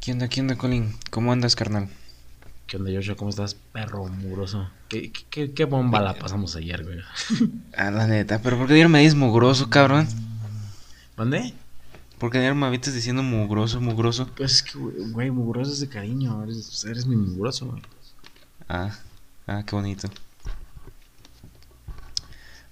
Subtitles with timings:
[0.00, 0.96] ¿Qué onda, qué onda, Colin?
[1.10, 1.86] ¿Cómo andas, carnal?
[2.66, 3.16] ¿Qué onda, Joshua?
[3.16, 4.70] ¿Cómo estás, perro mugroso?
[4.88, 7.00] ¿Qué, qué, qué bomba la pasamos ayer, güey?
[7.76, 10.08] Ah, la neta, pero ¿por qué ayer me dices mugroso, cabrón?
[11.18, 11.52] ¿Mandé?
[12.18, 14.26] ¿Por qué ayer me habitas diciendo mugroso, mugroso?
[14.38, 16.44] Pues es que, güey, güey, mugroso es de cariño.
[16.44, 17.82] Eres, eres mi mugroso, güey.
[18.70, 18.98] Ah,
[19.46, 20.08] ah, qué bonito.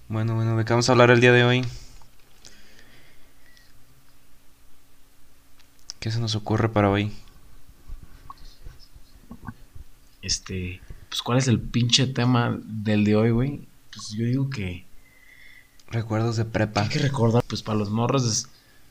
[0.07, 1.63] Bueno, bueno, ¿de qué vamos a hablar el día de hoy?
[5.99, 7.11] ¿Qué se nos ocurre para hoy?
[10.21, 13.67] Este, pues, ¿cuál es el pinche tema del de hoy, güey?
[13.91, 14.85] Pues yo digo que
[15.91, 16.81] Recuerdos de prepa.
[16.81, 18.49] hay que recordar, pues, para los morros de,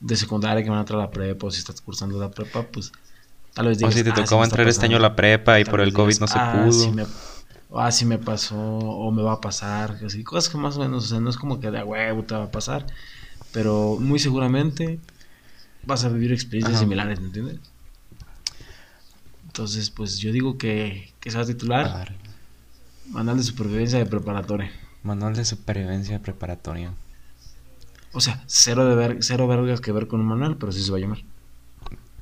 [0.09, 2.63] de secundaria que van a entrar a la prepa o si estás cursando la prepa,
[2.65, 2.93] pues,
[3.55, 5.09] tal vez O digas, si te "Ah, tocaba entrar este año a pasando".
[5.11, 6.85] la prepa y por el COVID digas, no se "Ah, pudo.
[6.85, 7.07] sí me,
[7.75, 11.05] ah, sí me pasó o me va a pasar, así, cosas que más o menos,
[11.05, 12.87] o sea, no es como que de a huevo te va a pasar,
[13.53, 15.01] pero muy seguramente
[15.89, 16.85] vas a vivir experiencias Ajá.
[16.85, 17.59] similares, ¿me entiendes?
[19.47, 22.15] Entonces, pues yo digo que, que se va a titular
[23.11, 24.71] Manual de Supervivencia de Preparatoria.
[25.03, 26.93] Manual de supervivencia preparatoria.
[28.13, 30.91] O sea, cero, de ver, cero vergas que ver con un manual, pero sí se
[30.91, 31.19] va a llamar.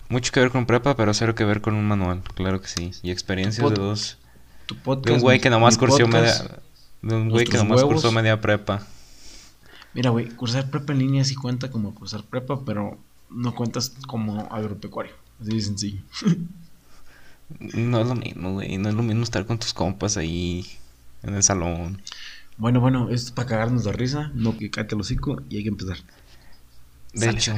[0.08, 2.92] Mucho que ver con prepa, pero cero que ver con un manual, claro que sí.
[3.02, 4.18] Y experiencias de dos.
[4.66, 6.42] Tu podcast, De un güey que nomás mi cursó podcast.
[6.44, 6.60] media.
[7.02, 7.94] De un güey que nomás huevos.
[7.94, 8.86] cursó media prepa.
[9.94, 12.98] Mira, güey, cursar prepa en línea sí cuenta como cursar prepa, pero
[13.30, 15.14] no cuentas como agropecuario.
[15.40, 16.02] Así de sencillo.
[17.60, 18.76] No es lo mismo, güey.
[18.78, 20.66] No es lo mismo estar con tus compas ahí
[21.22, 22.02] en el salón.
[22.58, 25.62] Bueno, bueno, esto es para cagarnos de risa, no que cállate el hocico y hay
[25.62, 25.98] que empezar.
[27.12, 27.54] De Sale, hecho,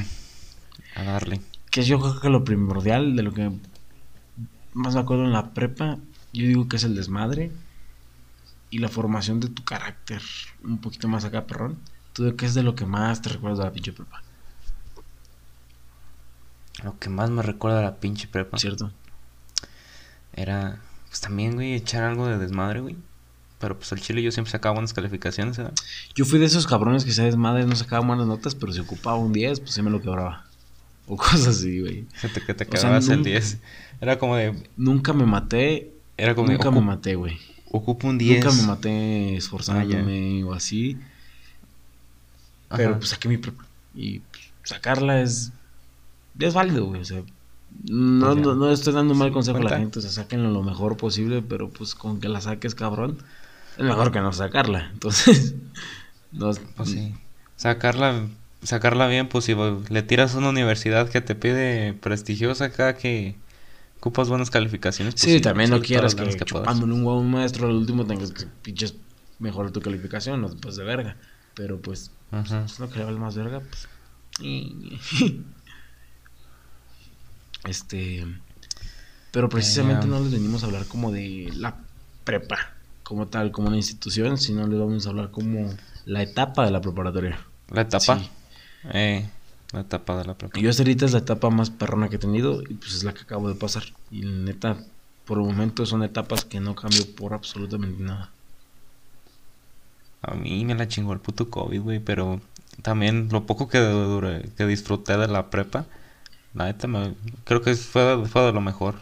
[0.96, 1.41] a darle.
[1.70, 3.50] Que es yo creo que lo primordial de lo que
[4.74, 5.98] más me acuerdo en la prepa,
[6.33, 7.52] yo digo que es el desmadre
[8.70, 10.22] y la formación de tu carácter
[10.64, 11.78] un poquito más acá, perrón.
[12.12, 14.22] ¿Tú qué es de lo que más te recuerdas de la pinche prepa?
[16.84, 18.92] Lo que más me recuerda a la pinche prepa ¿Cierto?
[20.33, 22.96] era, pues también, güey, echar algo de desmadre, güey.
[23.58, 25.74] Pero pues al chile yo siempre sacaba buenas calificaciones, ¿verdad?
[26.14, 29.17] Yo fui de esos cabrones que se desmadre, no sacaba buenas notas, pero si ocupaba
[29.17, 30.44] un 10, pues sí me lo quebraba.
[31.08, 32.06] O cosas así, güey.
[32.20, 33.58] Que te, que te O sea, quedabas el nunca- 10.
[34.00, 34.55] Era como de.
[34.77, 36.55] Nunca me maté, Era como de.
[36.55, 37.38] nunca me maté, güey.
[37.72, 38.44] Ocupo un 10.
[38.44, 40.96] Nunca me maté esforzándome o así.
[42.68, 42.98] Pero Ajá.
[42.98, 43.64] pues saqué mi prepa.
[43.94, 45.50] Y pues, sacarla es.
[46.38, 47.00] Es válido, güey.
[47.00, 47.22] O sea,
[47.88, 48.42] no, Pues ya.
[48.42, 49.80] no, no estoy dando un mal consejo a la Cuenta.
[49.82, 49.98] gente.
[49.98, 51.42] O sea, sáquenlo lo mejor posible.
[51.42, 53.18] Pero pues con que la saques, cabrón.
[53.76, 54.90] Es mejor que no sacarla.
[54.92, 55.54] Entonces.
[56.32, 57.14] No, Pues sí.
[57.56, 58.26] Sacarla,
[58.62, 59.54] sacarla bien, pues si
[59.88, 63.34] le tiras a una universidad que te pide prestigiosa acá que
[63.98, 65.14] ocupas buenas calificaciones.
[65.14, 66.36] Pues sí, también no quieras que, puedas.
[66.44, 68.94] chupándole un huevo maestro al último tengas que pinches
[69.40, 70.40] mejorar tu calificación.
[70.40, 71.16] No te de verga.
[71.55, 72.12] Pero pues.
[72.30, 72.60] Ajá.
[72.60, 73.88] pues, no que le vale más verga, pues.
[77.64, 78.27] Este.
[79.33, 81.77] Pero precisamente no les venimos a hablar como de la
[82.24, 82.57] prepa,
[83.02, 85.70] como tal, como una institución, sino les vamos a hablar como
[86.07, 87.39] la etapa de la preparatoria.
[87.70, 88.18] La etapa.
[88.18, 88.30] Sí.
[88.92, 89.29] Eh,
[89.73, 90.58] la etapa de la prepa.
[90.58, 93.13] Yo hasta ahorita es la etapa más perrona que he tenido y pues es la
[93.13, 93.85] que acabo de pasar.
[94.11, 94.79] Y neta,
[95.27, 98.30] por el momento son etapas que no cambio por absolutamente nada.
[100.23, 102.41] A mí me la chingó el puto COVID, güey, pero
[102.83, 105.86] también lo poco que duré- que disfruté de la prepa,
[106.58, 107.14] la neta me,
[107.45, 108.96] creo que fue, fue de lo mejor.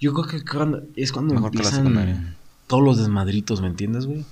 [0.00, 4.06] Yo creo que cuando- es cuando Mejor que la empiezan todos los desmadritos, ¿me entiendes,
[4.06, 4.24] güey?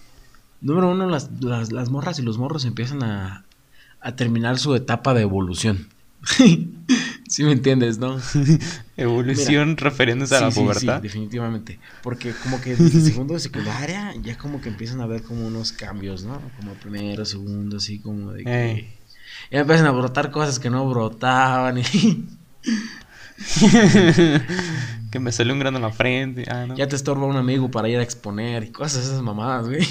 [0.61, 3.45] Número uno, las, las, las morras y los morros empiezan a,
[4.01, 5.89] a terminar su etapa de evolución.
[7.29, 8.19] sí me entiendes, ¿no?
[8.97, 11.03] Evolución refiriéndose a la Sí, sí, sí, pubertad.
[11.03, 11.79] definitivamente.
[12.03, 15.73] Porque como que desde segundo de secundaria ya como que empiezan a ver como unos
[15.73, 16.41] cambios, ¿no?
[16.59, 18.71] Como primero, segundo, así como de que...
[18.71, 18.99] Eh.
[19.51, 21.83] Ya empiezan a brotar cosas que no brotaban y
[25.11, 26.45] que me salió un grano en la frente.
[26.51, 26.77] Ah, no.
[26.77, 29.87] ya te estorba un amigo para ir a exponer y cosas esas mamadas, güey.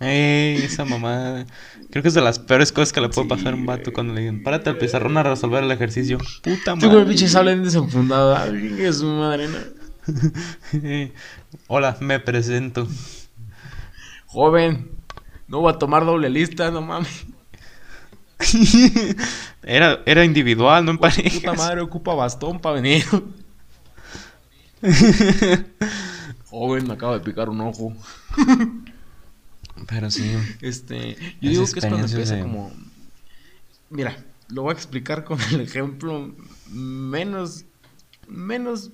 [0.00, 1.44] Ey, esa mamá.
[1.90, 3.84] Creo que es de las peores cosas que le puede Sí, pasar a un vato
[3.84, 3.94] güey.
[3.94, 6.18] cuando le digan, párate al pizarrón a resolver el ejercicio.
[6.42, 7.06] Puta Tú con el madre.
[7.06, 8.36] pinche sable desenfundado.
[8.36, 9.58] Ay, que su madre, ¿no?
[11.66, 12.88] Hola, me presento.
[14.26, 14.92] Joven,
[15.48, 17.26] no voy a tomar doble lista, no mames.
[19.62, 21.56] Era, era individual, no en Puta parejas.
[21.56, 23.04] madre, ocupa bastón para venir.
[26.50, 27.94] Joven, me acaba de picar un ojo.
[29.86, 30.32] Pero sí.
[30.60, 32.72] Este, yo digo que es cuando empieza de- como.
[33.88, 34.16] Mira,
[34.48, 36.34] lo voy a explicar con el ejemplo
[36.70, 37.64] menos,
[38.28, 38.90] menos,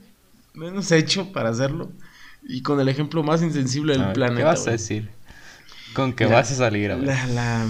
[0.54, 1.92] menos hecho para hacerlo
[2.42, 4.38] y con el ejemplo más insensible A del ver, planeta.
[4.38, 5.10] ¿Qué vas a decir?
[5.94, 7.06] Con que Mira, vas a salir, a ver.
[7.06, 7.66] La, la-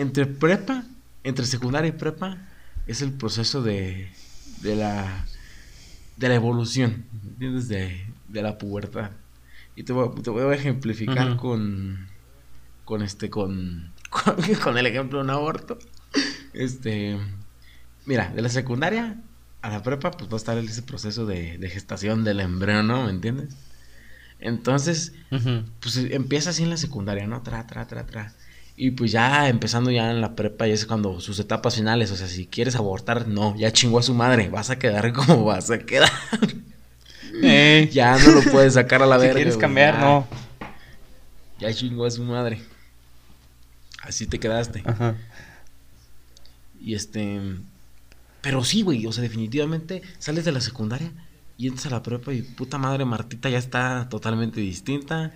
[0.00, 0.84] entre prepa,
[1.24, 2.38] entre secundaria y prepa,
[2.86, 4.10] es el proceso de,
[4.62, 5.26] de la
[6.16, 7.68] de la evolución, ¿entiendes?
[7.68, 9.10] De, de la pubertad.
[9.74, 12.06] Y te voy, te voy a ejemplificar con,
[12.84, 15.78] con este, con, con, con el ejemplo de un aborto.
[16.52, 17.18] Este,
[18.04, 19.16] mira, de la secundaria
[19.62, 23.04] a la prepa, pues va a estar ese proceso de, de gestación del embrión, ¿no?
[23.04, 23.56] ¿Me entiendes?
[24.40, 25.14] Entonces,
[25.80, 27.42] pues empieza así en la secundaria, ¿no?
[27.42, 28.34] Tra, tra, tra, tra.
[28.82, 32.16] Y pues ya empezando ya en la prepa, ya es cuando sus etapas finales, o
[32.16, 35.70] sea, si quieres abortar, no, ya chingó a su madre, vas a quedar como vas
[35.70, 36.10] a quedar.
[37.42, 39.34] Eh, ya no lo puedes sacar a la si verga.
[39.34, 40.00] quieres güey, cambiar, ya.
[40.00, 40.26] no.
[41.58, 42.62] Ya chingó a su madre.
[44.00, 44.82] Así te quedaste.
[44.86, 45.14] Ajá.
[46.80, 47.38] Y este.
[48.40, 49.06] Pero sí, güey.
[49.06, 51.12] O sea, definitivamente sales de la secundaria
[51.60, 55.34] y entras a la prepa y puta madre, Martita ya está totalmente distinta.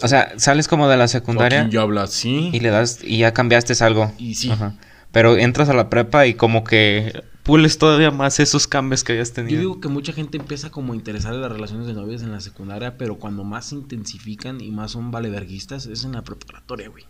[0.00, 2.48] O sea, sales como de la secundaria ya habla así.
[2.54, 4.10] y le das y ya cambiaste algo.
[4.16, 4.50] Y sí.
[4.50, 4.76] Ajá.
[5.12, 9.28] Pero entras a la prepa y como que pules todavía más esos cambios que habías
[9.28, 9.58] Yo tenido.
[9.60, 12.40] digo que mucha gente empieza como a interesar en las relaciones de novios en la
[12.40, 17.04] secundaria, pero cuando más se intensifican y más son valeverguistas es en la preparatoria, güey.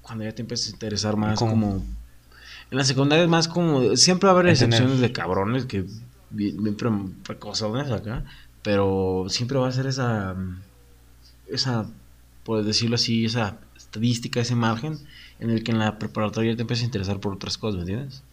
[0.00, 1.52] Cuando ya te empiezas a interesar más ¿Cómo?
[1.52, 1.84] como...
[2.72, 3.94] En la secundaria es más como...
[3.94, 5.84] Siempre va a haber excepciones de cabrones que
[6.32, 6.90] bien, bien pre-
[7.24, 8.24] precozones acá,
[8.62, 10.36] pero siempre va a ser esa...
[11.46, 11.88] Esa,
[12.42, 14.98] por decirlo así, esa estadística, ese margen
[15.38, 18.24] en el que en la preparatoria te empiezas a interesar por otras cosas, ¿me entiendes?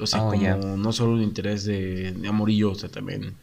[0.00, 3.36] O sea, Oh, como no solo un interés de, de amorillo, o sea, también.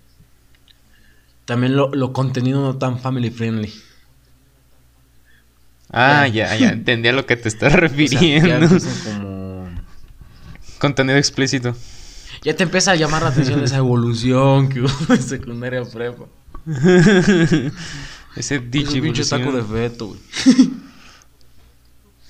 [1.45, 3.71] También lo, lo contenido no tan family friendly.
[5.91, 8.67] Ah, ya, ya entendí a lo que te estás O sea, ya refiriendo.
[9.01, 9.83] como.
[10.79, 11.75] Contenido explícito.
[12.43, 16.25] Ya te empieza a llamar la atención esa evolución que hubo en secundaria prepa.
[18.35, 20.19] Ese dicho pinche taco de feto, güey.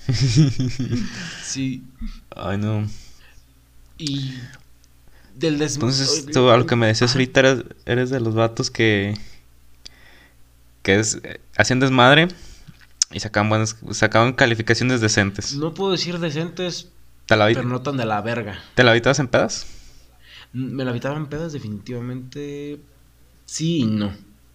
[1.44, 1.84] sí.
[2.36, 2.88] Ay, no.
[3.98, 4.34] Y.
[5.36, 5.62] Del.
[5.62, 7.20] Entonces, tú a lo que me decías Ajá.
[7.20, 9.18] ahorita eres, eres de los vatos que.
[10.82, 11.20] que es,
[11.58, 12.28] hacían desmadre
[13.12, 15.54] y sacaban buenas, sacaban calificaciones decentes.
[15.56, 16.90] No puedo decir decentes,
[17.26, 18.60] ¿Te la, vi- pero no tan de la verga.
[18.76, 19.66] ¿te la habitabas en pedas?
[20.54, 22.80] Me la habitaban pedas definitivamente
[23.46, 24.12] sí y no.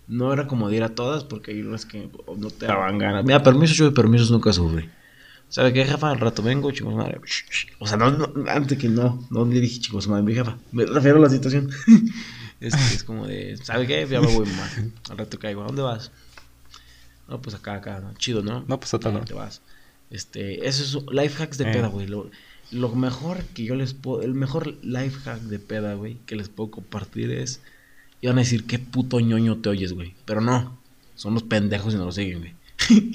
[0.07, 3.25] No era como de ir a todas porque hay unas que no te daban ganas.
[3.25, 4.89] Mira, permisos, yo de permisos nunca sufrí.
[5.51, 6.11] ¿Sabe qué, jefa?
[6.11, 7.21] Al rato vengo, chicos, madre.
[7.79, 10.57] O sea, no, no, antes que no, no le dije chicos, madre, mi jefa.
[10.73, 11.71] Me refiero a la situación.
[12.61, 14.07] es, es como de, ¿sabe qué?
[14.09, 14.71] Ya me voy, mamá.
[15.11, 15.63] Al rato caigo.
[15.63, 16.11] ¿A dónde vas?
[17.29, 18.01] No, pues acá, acá.
[18.01, 18.15] ¿no?
[18.15, 18.65] Chido, ¿no?
[18.67, 19.27] No, pues a otro Ya, lado.
[19.27, 19.61] te vas.
[20.11, 21.73] Este, eso es life hacks de Eh.
[21.73, 22.07] peda, güey.
[22.07, 22.31] Lo,
[22.71, 26.49] lo mejor que yo les puedo, el mejor life hack de peda, güey, que les
[26.49, 27.61] puedo compartir es,
[28.21, 30.15] y van a decir, qué puto ñoño te oyes, güey.
[30.25, 30.79] Pero no,
[31.15, 32.55] son los pendejos y no lo siguen, güey.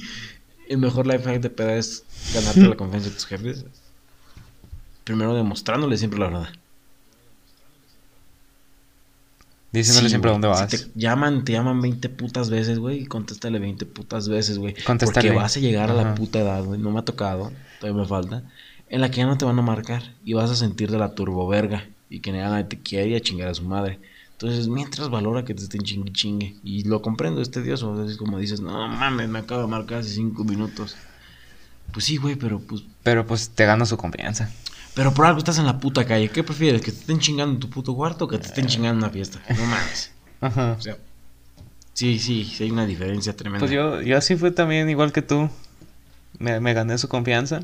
[0.69, 2.03] el mejor life hack de peda es
[2.33, 3.65] ganarte la confianza de tus jefes.
[5.03, 6.49] Primero demostrándoles siempre la verdad.
[9.73, 10.35] Diciéndole Sí, siempre güey.
[10.35, 10.69] dónde vas.
[10.69, 14.75] Si te llaman, te llaman 20 putas veces, güey, y contéstale 20 putas veces, güey.
[14.83, 15.29] Contéstale.
[15.29, 18.07] Porque vas a llegar a la puta edad, güey, no me ha tocado, todavía me
[18.07, 18.43] falta,
[18.93, 21.15] en la que ya no te van a marcar y vas a sentir de la
[21.15, 23.99] turboverga y que nadie te quiere y a chingar a su madre.
[24.33, 26.55] Entonces, mientras valora que te estén chingue chingue.
[26.63, 28.07] Y lo comprendo, es tedioso.
[28.07, 30.95] Es como dices, no mames, me acaba de marcar hace 5 minutos.
[31.91, 34.51] Pues sí, güey, pero pues Pero pues te gana su confianza.
[34.93, 36.29] pero por algo estás en la puta calle.
[36.29, 36.83] ¿Qué prefieres?
[36.83, 39.09] ¿Que te estén chingando en tu puto cuarto o que te estén chingando en una
[39.09, 39.41] fiesta?
[39.49, 40.11] No mames.
[40.41, 40.75] Ajá.
[40.77, 40.97] O sea,
[41.93, 43.59] sí, sí, sí hay una diferencia tremenda.
[43.65, 45.49] Pues yo, yo así fue también, igual que tú.
[46.37, 47.61] Me, me gané su confianza.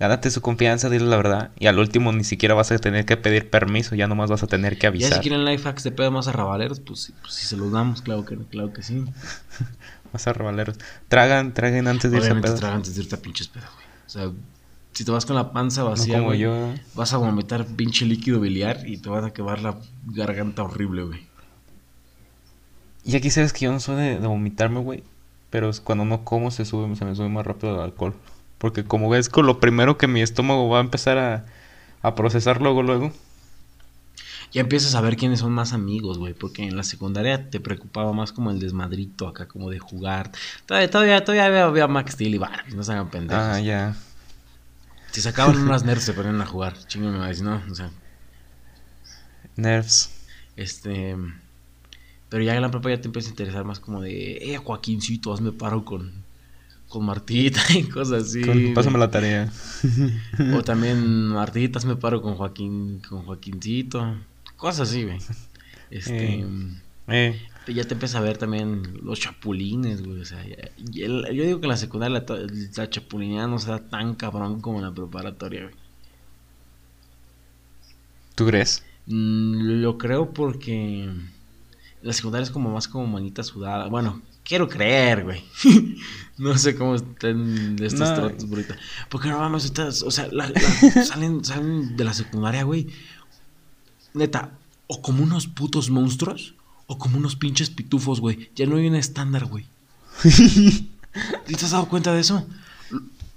[0.00, 1.50] Gánate su confianza, dile la verdad.
[1.58, 4.46] Y al último ni siquiera vas a tener que pedir permiso, ya nomás vas a
[4.48, 5.12] tener que Ya avisar.
[5.14, 8.02] si quieren life hacks de pedo más arrabaleros, pues, sí, pues sí se los damos,
[8.02, 9.04] claro que, claro que sí.
[10.12, 10.78] Vas a rebaleros.
[11.08, 12.60] Tragan, traguen antes de irse a pedas.
[12.60, 13.86] tragan antes de irte a pinches pedo, güey.
[14.06, 14.30] O sea,
[14.92, 16.72] si te vas con la panza No vacía, como güey, yo.
[16.94, 21.26] vas a vomitar pinche líquido biliar y te vas a quemar la garganta horrible, güey.
[23.04, 25.02] Y aquí sabes que yo no soy de, de vomitarme, güey.
[25.50, 28.14] Pero cuando no como se sube, se me sube más rápido el alcohol.
[28.58, 31.46] Porque como ves con lo primero que mi estómago va a empezar a,
[32.02, 33.12] a procesar luego, luego.
[34.54, 38.12] Ya empiezas a ver quiénes son más amigos, güey, porque en la secundaria te preocupaba
[38.12, 40.30] más como el desmadrito acá, como de jugar.
[40.66, 43.42] Todavía, todavía, todavía había, Max Steel y Barbie, no se hagan pendejos.
[43.42, 43.96] Ah, ya.
[45.10, 47.74] Si sacaban unas nerds se ponían a jugar, chingo me va a decir, no, o
[47.74, 47.90] sea,
[49.56, 50.10] Nerves.
[50.56, 51.16] este...
[52.28, 55.32] Pero ya en la prepa ya te empieza a interesar más como de, eh, Joaquincito,
[55.32, 56.23] hazme paro con,
[56.94, 58.40] con Martita y cosas así.
[58.42, 59.52] Con- pásame la tarea.
[60.54, 64.16] O también, Martita, hazme paro con Joaquín, con Joaquincito.
[64.56, 65.18] Cosas así, güey.
[65.90, 66.40] Este...
[66.40, 66.80] Eh.
[67.08, 70.20] Eh, Ya te empieza a ver también los chapulines, güey.
[70.20, 72.36] O sea, ya- yo digo que en la secundaria la,
[72.76, 75.74] la chapulineada no se da tan cabrón como en la preparatoria, güey.
[78.34, 78.82] ¿Tú crees?
[79.06, 81.08] Mm, lo creo porque
[82.04, 83.88] la secundaria es como más como manita sudada.
[83.88, 85.42] Bueno, quiero creer, güey.
[86.38, 88.14] no sé cómo están estos No.
[88.14, 88.76] tratos ahorita.
[89.08, 92.88] Porque no mames, estas, o sea, la- la- salen, salen de la secundaria, güey.
[94.12, 94.52] Neta,
[94.86, 96.54] o como unos putos monstruos,
[96.86, 98.50] o como unos pinches pitufos, güey.
[98.54, 99.66] Ya no hay un estándar, güey.
[100.24, 102.46] ¿Y te has dado cuenta de eso?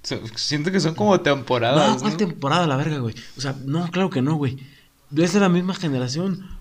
[0.04, 1.94] So- Siento que son como temporadas.
[1.96, 2.18] No, ¿cuál ¿no?
[2.18, 3.16] temporada la verga, güey?
[3.38, 4.58] O sea, no, claro que no, güey.
[5.16, 6.57] Es de la misma generación.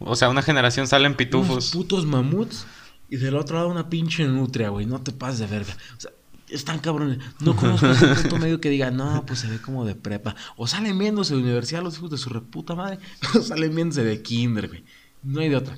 [0.00, 1.70] O sea, una generación salen Unos pitufos.
[1.70, 2.66] putos mamuts
[3.08, 4.86] y del otro lado una pinche nutria, güey.
[4.86, 5.76] No te pases de verga.
[5.96, 6.10] O sea,
[6.48, 7.18] están cabrones.
[7.40, 10.34] No conozco un punto medio que diga, no, pues se ve como de prepa.
[10.56, 12.98] O salen viéndose de universidad los hijos de su reputa madre.
[13.38, 14.84] O salen viéndose de kinder, güey.
[15.22, 15.76] No hay de otra.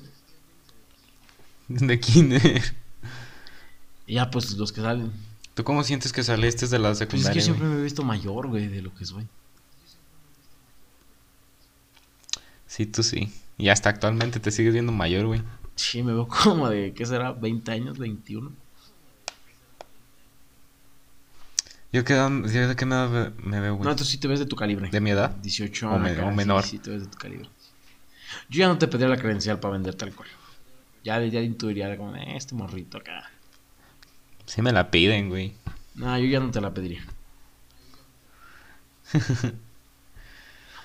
[1.67, 2.61] De kinder.
[4.07, 5.11] Y ya, pues los que salen.
[5.53, 7.39] ¿Tú cómo sientes que saliste de la Pues es que secundaria?
[7.41, 7.75] yo siempre güey?
[7.75, 9.27] me he visto mayor, güey, de lo que soy.
[12.67, 13.31] Sí, tú sí.
[13.57, 15.41] Y hasta actualmente te sigues viendo mayor, güey.
[15.75, 17.33] Sí, me veo como de, ¿qué será?
[17.35, 17.97] ¿20 años?
[17.99, 18.51] ¿21?
[21.91, 23.87] Yo que, yo de qué me, me veo, güey.
[23.87, 24.89] No, tú sí te ves de tu calibre.
[24.89, 25.29] ¿De mi edad?
[25.43, 26.63] 18 O me- acá, o sí, menor.
[26.63, 27.47] Sí, te ves de tu calibre.
[28.49, 30.27] Yo ya no te pediría la credencial para venderte alcohol.
[31.03, 33.29] Ya, ya intuiría como, eh, este morrito acá.
[34.47, 35.53] Sí me la piden, güey.
[35.93, 37.05] No, yo ya no te la pediría.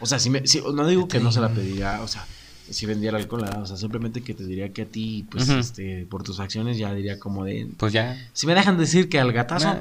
[0.01, 2.27] o sea, si me, si- no digo que no se la pediría, o sea,
[2.71, 3.63] si vendiera alcohol, ¿verdad?
[3.63, 6.93] o sea, simplemente que te diría que a ti, pues, este, por tus acciones ya
[6.95, 8.17] diría como de, Pues ya.
[8.33, 9.81] si me dejan decir que al gatazo, Nah.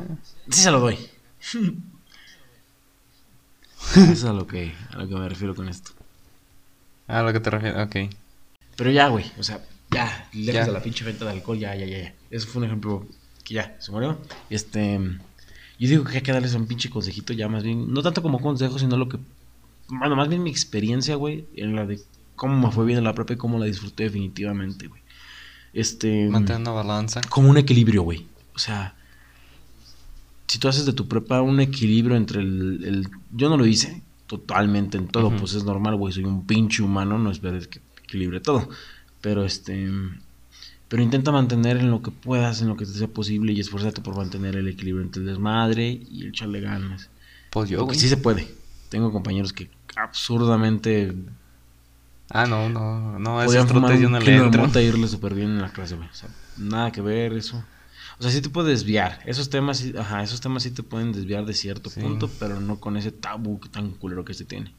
[0.49, 0.97] sí se lo doy.
[3.95, 5.91] Eso es a lo que, a lo que me refiero con esto.
[7.07, 7.95] A lo que te refieres, ok.
[8.75, 10.65] Pero ya, güey, o sea, ya, lejos Ya.
[10.65, 12.13] de la pinche venta de alcohol, ya, ya, ya, ya.
[12.29, 13.05] Eso fue un ejemplo
[13.43, 14.19] que ya, se murió.
[14.49, 14.99] Este,
[15.79, 18.41] yo digo que hay que darles un pinche consejito ya más bien, no tanto como
[18.41, 19.17] consejo, sino lo que,
[19.87, 21.99] bueno, más bien mi experiencia, güey, en la de
[22.37, 25.01] cómo me fue bien en la prepa y cómo la disfruté definitivamente, güey.
[25.73, 27.19] Este, Mantén una balanza.
[27.27, 28.25] como un equilibrio, güey.
[28.55, 28.95] O sea,
[30.47, 32.83] si tú haces de tu prepa un equilibrio entre el...
[32.85, 36.13] el- yo no lo hice totalmente en todo, pues es normal, güey.
[36.13, 38.69] Soy un pinche humano, no esperes que equilibre todo.
[39.21, 39.89] Pero este...
[40.87, 44.01] Pero intenta mantener en lo que puedas, en lo que te sea posible y esfuérzate
[44.01, 47.09] por mantener el equilibrio entre el desmadre y el echarle ganas.
[47.51, 47.99] Pues yo, Porque güey.
[47.99, 48.47] sí se puede.
[48.89, 51.13] Tengo compañeros que absurdamente
[52.29, 54.81] Ah, no, no, no, fumar trotes yo no le entro.
[54.81, 56.09] y irle súper bien en la clase, güey.
[56.09, 57.63] O sea, nada que ver eso.
[58.19, 59.19] O sea, sí te puede desviar.
[59.25, 62.01] Esos temas, sí- ajá, esos temas sí te pueden desviar de cierto Sí.
[62.01, 64.73] punto, pero no con ese tabú tan culero que se tiene.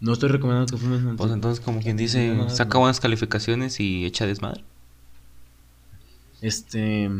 [0.00, 1.16] No estoy recomendando que fumen.
[1.16, 4.62] Pues entonces, como quien dice, saca buenas calificaciones y echa desmadre.
[6.40, 7.10] Este.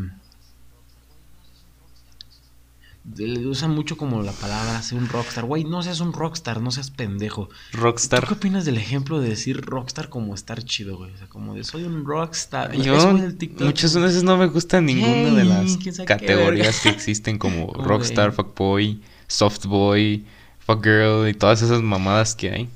[3.15, 5.45] De- Usan mucho como la palabra ser un rockstar.
[5.45, 7.49] Güey, no seas un rockstar, no seas pendejo.
[7.71, 8.27] ¿Tú Rockstar.
[8.27, 11.11] qué opinas del ejemplo de decir rockstar como estar chido, güey?
[11.13, 12.73] O sea, como de soy un rockstar.
[12.75, 13.17] Yo
[13.59, 20.23] muchas veces no me gusta ninguna de las categorías que existen como rockstar, fuckboy, softboy,
[20.59, 22.69] fuckgirl y todas esas mamadas que hay.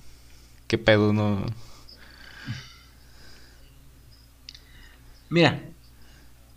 [0.67, 1.45] ¿Qué pedo no?
[5.29, 5.61] Mira,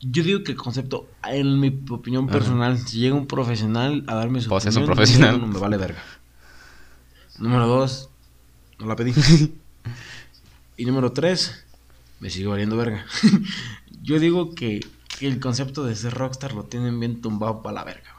[0.00, 2.38] yo digo que el concepto, en mi opinión Ajá.
[2.38, 5.34] personal, si llega un profesional a darme su Pues es un opinión, profesional.
[5.36, 6.02] uno, me vale verga.
[7.38, 8.08] Número dos,
[8.78, 9.12] no la pedí.
[10.76, 11.64] y número tres,
[12.20, 13.06] me sigue valiendo verga.
[14.02, 14.80] yo digo que,
[15.18, 18.14] que el concepto de ser rockstar lo tienen bien tumbado para la verga,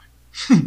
[0.48, 0.62] güey.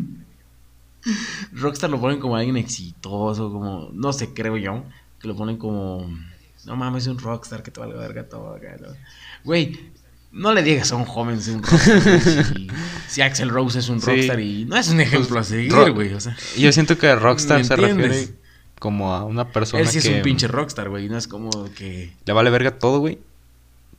[1.54, 4.84] rockstar lo ponen como alguien exitoso, como, no sé, creo yo,
[5.20, 6.10] que lo ponen como,
[6.66, 8.58] no mames, es un rockstar que te valga verga todo.
[8.58, 8.88] ¿no?
[9.44, 9.92] Güey,
[10.32, 12.02] no le digas a un joven ser un rockstar.
[12.22, 12.68] si,
[13.10, 14.08] si Axel Rose es un Sí.
[14.12, 16.14] rockstar y no es un ejemplo a Pues, seguir, güey.
[16.14, 18.30] O sea, Yo siento que rockstar ¿Me se refiere
[18.80, 21.08] como a una persona él sí es que un pinche rockstar, güey.
[21.10, 22.12] No es como que.
[22.26, 23.20] le vale verga todo, güey.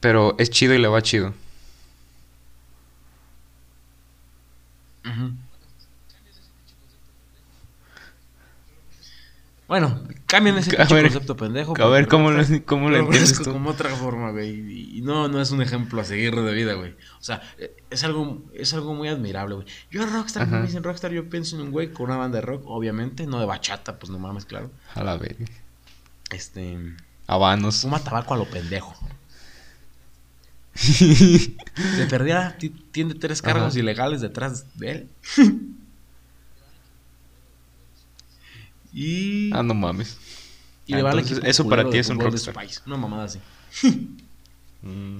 [0.00, 1.32] Pero es chido y le va chido.
[5.04, 5.32] Ujú.
[9.72, 11.72] Bueno, cambian ese A pinche ver, concepto pendejo.
[11.82, 13.52] A ver, ¿cómo lo, cómo lo entiendes tú?
[13.54, 14.98] como otra forma, güey.
[14.98, 16.90] Y no, no es un ejemplo a seguir de vida, güey.
[17.18, 19.66] O sea, eh, es algo, es algo muy admirable, güey.
[19.90, 20.58] Yo rockstar, Ajá.
[20.58, 23.40] me dicen rockstar, yo pienso en un güey con una banda de rock, obviamente, no
[23.40, 24.70] de bachata, pues no mames, claro.
[24.94, 25.46] A la verga.
[26.30, 26.76] Este,
[27.26, 27.80] Habanos.
[27.80, 28.94] fuma tabaco a lo pendejo.
[31.96, 33.78] De perdida, ti- tiene tres cargos Ajá.
[33.78, 35.08] ilegales detrás de él.
[38.92, 40.18] y, ah, no mames.
[40.86, 42.54] y ah, le entonces, eso para ti de es un de su rockstar.
[42.54, 42.82] país.
[42.86, 43.38] Una mamada así.
[44.84, 45.18] Mm.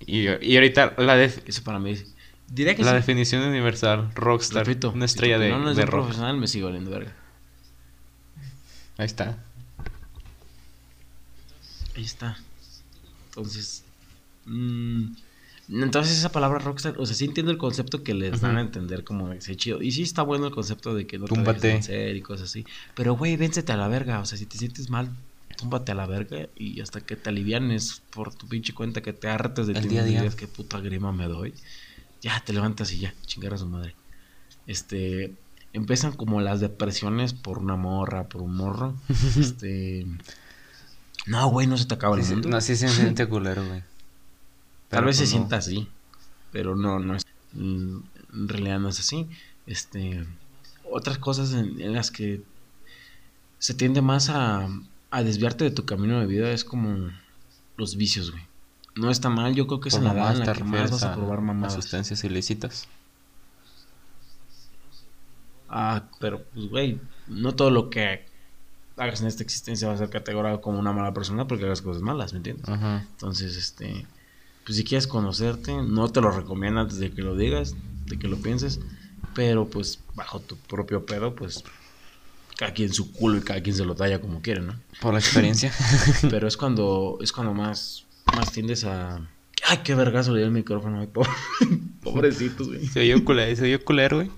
[0.00, 2.04] Y, y ahorita la, def- Eso para mí es.
[2.48, 2.96] Diré que la sí.
[2.96, 6.02] definición universal, rockstar, Repito, una estrella de, no es de rock.
[6.02, 7.14] profesional, me sigo valiendo verga.
[8.98, 9.38] Ahí está.
[11.96, 12.36] Ahí está.
[13.30, 13.84] Entonces.
[14.44, 15.06] mm,
[15.68, 19.02] entonces esa palabra rockstar, o sea, sí entiendo el concepto que les dan a entender
[19.04, 19.80] como de ser chido.
[19.82, 21.68] Y sí está bueno el concepto de que no te Túmbate.
[21.68, 22.64] vencer y cosas así.
[22.94, 24.20] Pero, güey, véncete a la verga.
[24.20, 25.10] O sea, si te sientes mal,
[25.56, 29.28] túmbate a la verga y hasta que te alivianes por tu pinche cuenta, que te
[29.28, 30.20] hartes de ti día y día.
[30.20, 31.54] digas qué puta grima me doy.
[32.20, 33.94] Ya te levantas y ya, chingar a su madre.
[34.66, 35.32] Este.
[35.72, 38.94] Empiezan como las depresiones por una morra, por un morro.
[39.40, 40.06] este.
[41.26, 42.48] No, güey, no se te acaba el Sí, sí, mundo.
[42.50, 43.82] no, sí se siente culero, güey.
[44.94, 45.38] Tal vez se pues, no.
[45.38, 45.88] sienta así,
[46.52, 47.24] pero no, no es.
[47.52, 47.98] mm,
[48.34, 49.28] En realidad no es así.
[49.66, 50.26] Este,
[50.90, 52.42] otras cosas en, en las que
[53.58, 54.68] se tiende más a,
[55.10, 57.10] a desviarte de tu camino de vida es como
[57.76, 58.42] los vicios, güey.
[58.96, 61.02] No está mal, yo creo que es en la edad en la que más vas
[61.02, 61.74] a a, probar a mamadas.
[61.74, 62.86] sustancias ilícitas.
[65.68, 68.24] Ah, pero pues, güey, no todo lo que
[68.96, 72.02] hagas en esta existencia va a ser categorizado como una mala persona porque hagas cosas
[72.02, 72.68] malas, ¿me entiendes?
[72.68, 73.04] Ajá.
[73.10, 74.06] Entonces, este,
[74.64, 77.74] pues si quieres conocerte, no te lo recomiendo antes de que lo digas,
[78.06, 78.80] de que lo pienses,
[79.34, 81.64] pero pues bajo tu propio pedo, pues
[82.56, 84.80] cada quien su culo y cada quien se lo talla como quiere, ¿no?
[85.00, 85.72] Por la experiencia.
[86.30, 89.16] Pero es cuando es cuando más más tiendes a
[89.66, 91.30] ay, qué vergazo le dio el micrófono, ay, pobre-
[92.02, 92.86] pobrecitos, güey.
[92.86, 94.30] se oyó culero, se oyó culero, güey.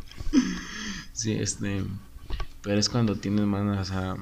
[1.13, 1.85] Sí, este,
[2.63, 4.17] pero es cuando tiendes más a,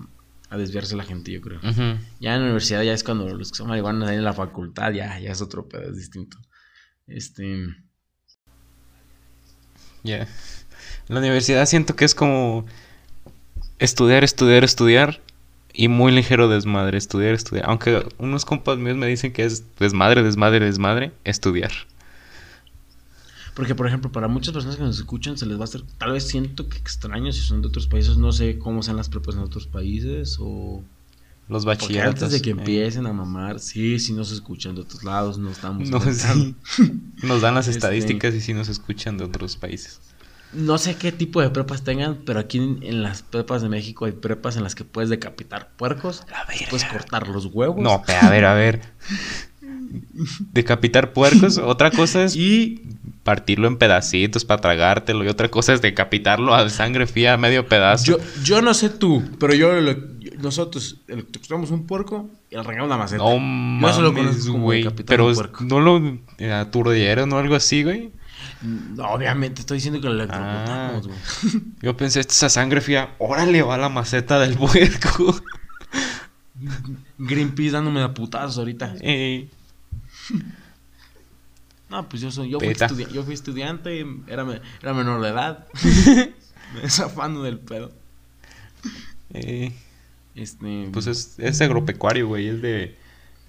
[0.51, 1.61] a desviarse la gente, yo creo.
[2.21, 4.93] Ya en la universidad ya es cuando los que son marihuanos ahí en la facultad,
[4.93, 6.39] ya, ya es otro pedo, es distinto.
[7.07, 7.67] Este,
[10.05, 10.29] Ya.
[11.09, 12.67] En la universidad siento que es como
[13.79, 15.21] estudiar, estudiar, estudiar
[15.73, 17.69] y muy ligero desmadre, estudiar, estudiar.
[17.69, 21.73] Aunque unos compas míos me dicen que es desmadre, desmadre, desmadre, estudiar.
[23.55, 26.13] Porque por ejemplo, para muchas personas que nos escuchan se les va a hacer, tal
[26.13, 29.35] vez siento que extraño si son de otros países, no sé cómo sean las prepas
[29.37, 30.83] en otros países o...
[31.47, 32.23] Los bachilleratos.
[32.23, 35.51] antes de que eh, empiecen a mamar, sí, sí nos escuchan de otros lados, no
[35.51, 35.91] estamos...
[35.91, 36.55] no, sí.
[37.23, 40.01] Nos dan las Este- estadísticas y sí nos escuchan de otros países.
[40.55, 44.05] No sé qué tipo de prepas tengan, pero aquí en, en las prepas de México
[44.07, 46.67] hay prepas en las que puedes decapitar puercos, La verga.
[46.71, 47.83] puedes cortar los huevos.
[47.83, 48.81] No, a ver, a ver.
[50.53, 52.83] Decapitar puercos, otra cosa es Y
[53.23, 57.67] partirlo en pedacitos para tragártelo y otra cosa es decapitarlo a sangre fría a medio
[57.69, 58.05] pedazo.
[58.05, 59.97] yo, yo no sé tú, pero yo, lo-
[60.43, 63.23] nosotros electrocutamos un puerco y le arrancamos una maceta.
[63.23, 64.87] no Yo lo mames, como güey.
[65.07, 68.11] Pero no lo eh, aturdieron o algo así, güey.
[68.63, 71.11] No, obviamente, estoy diciendo que lo electrocutamos, Ah.
[71.51, 71.63] güey.
[71.83, 73.15] Yo pensé, esta es a sangre fría.
[73.19, 75.35] Órale, va la maceta del puerco.
[77.19, 78.95] Greenpeace dándome de putazos ahorita.
[79.01, 79.51] Ey,
[81.91, 82.89] No, pues yo soy, yo fui, Peta.
[82.89, 85.67] estudi- yo fui estudiante, era, me- era menor de edad.
[86.83, 87.93] me zafando del pedo.
[89.33, 89.75] ey.
[90.35, 92.49] Este, Pues es, es agropecuario, güey.
[92.49, 92.97] Es de,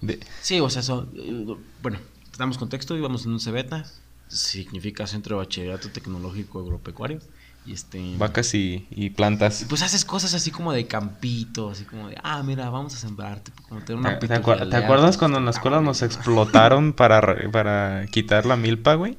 [0.02, 0.84] de- Sí, o sea,
[1.16, 1.98] eh, bueno,
[2.38, 3.86] damos contexto, íbamos en un CEBETA,
[4.28, 7.20] significa Centro de Bachillerato Tecnológico Agropecuario,
[7.66, 8.16] y este...
[8.18, 9.66] vacas y, y y plantas.
[9.68, 13.40] pues haces cosas así como de campito, así como de, ah, mira, vamos a sembrar,
[13.40, 17.52] tipo, como tener una ¿Te, te te acuerdas cuando en la escuela nos explotaron para,
[17.52, 19.18] para quitar la milpa, güey?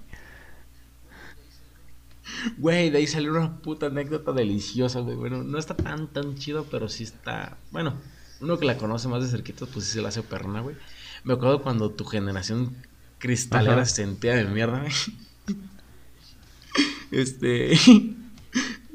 [2.58, 5.16] Güey, de ahí salió una puta anécdota deliciosa, güey.
[5.16, 7.56] Bueno, no está tan, tan chido, pero sí está.
[7.70, 7.94] Bueno,
[8.40, 10.76] uno que la conoce más de cerquita, pues sí se la hace perrona, güey.
[11.24, 12.76] Me acuerdo cuando tu generación
[13.18, 13.84] cristalera Ajá.
[13.86, 14.92] se sentía de mierda, güey.
[17.12, 17.78] Este.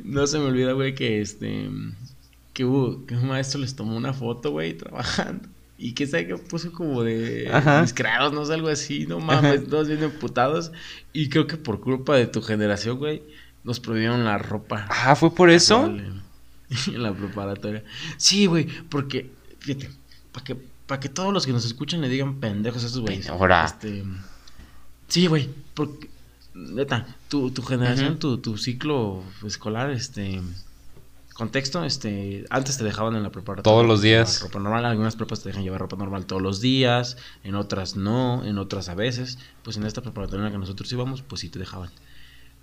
[0.04, 1.70] No se me olvida, güey, que este.
[2.54, 3.06] Que hubo.
[3.06, 5.48] Que un maestro les tomó una foto, güey, trabajando.
[5.78, 7.50] Y que sabe que puso como de.
[7.52, 7.82] Ajá.
[8.32, 9.70] No sé, algo así, no mames, Ajá.
[9.70, 10.72] todos bien emputados.
[11.12, 13.24] Y creo que por culpa de tu generación, güey,
[13.64, 14.88] nos prohibieron la ropa.
[14.90, 15.86] Ah, ¿fue por eso?
[15.86, 16.22] En,
[16.88, 17.84] en la preparatoria.
[18.18, 19.90] Sí, güey, porque, fíjate,
[20.32, 23.30] para que, para que todos los que nos escuchan le digan pendejos a esos güeyes.
[23.30, 23.66] Ahora.
[23.66, 24.04] Este,
[25.08, 26.10] sí, güey, porque,
[26.54, 30.42] neta, tu, tu generación, tu, tu ciclo escolar, este,
[31.34, 33.64] contexto, este, antes te dejaban en la preparatoria.
[33.64, 34.42] Todos los días.
[34.42, 38.44] Ropa normal, algunas prepas te dejan llevar ropa normal todos los días, en otras no,
[38.46, 39.40] en otras a veces.
[39.64, 41.90] Pues en esta preparatoria en la que nosotros íbamos, pues sí te dejaban.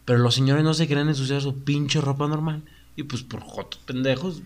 [0.04, 2.62] Pero los señores no se querían ensuciar su pinche ropa normal.
[2.96, 4.42] Y pues por jotos pendejos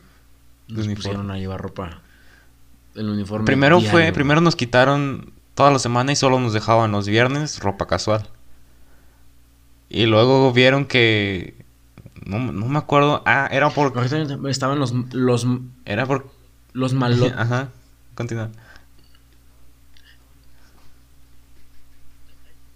[0.69, 0.95] nos Uniforme.
[0.97, 2.01] pusieron a llevar ropa.
[2.95, 3.47] El uniforme.
[3.47, 7.61] Primero diario, fue, primero nos quitaron toda la semana y solo nos dejaban los viernes
[7.61, 8.29] ropa casual.
[9.95, 11.55] Y luego vieron que
[12.25, 15.47] no, no me acuerdo, ah, era por Ahorita estaban los, los,
[15.85, 16.31] era por
[16.73, 17.35] los malotes.
[17.37, 17.69] Ajá,
[18.15, 18.51] continúa.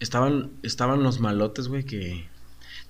[0.00, 2.28] estaban, estaban los malotes, güey, que.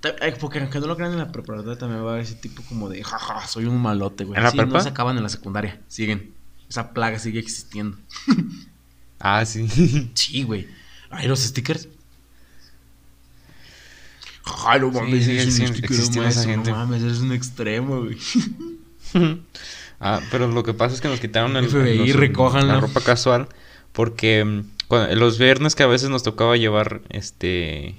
[0.03, 2.63] eh, Porque aunque no lo crean en la preparatoria, también va a haber ese tipo
[2.69, 4.37] como de, jaja, soy un malote, güey.
[4.37, 4.73] ¿En la Sí, prepa?
[4.73, 6.35] no se acaban en la secundaria, siguen.
[6.69, 7.97] Esa plaga sigue existiendo.
[9.21, 9.69] Ah, sí.
[10.15, 10.67] Sí, güey.
[11.11, 11.89] Ay, los stickers.
[14.67, 16.71] Ay, no mames, Sí, es un esa maestro, gente.
[16.71, 18.17] No mames, un extremo, güey.
[19.99, 22.17] Ah, pero lo que pasa es que nos quitaron el, FBI, los-
[22.69, 23.49] la ropa casual
[23.93, 27.95] porque mm, cuando- los viernes que a veces nos tocaba llevar este